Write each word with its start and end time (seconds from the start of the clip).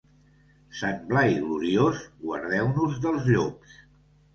Sant 0.79 0.97
Blai 1.11 1.37
gloriós, 1.43 2.03
guardeu-nos 2.27 3.01
dels 3.09 3.33
llops. 3.35 3.83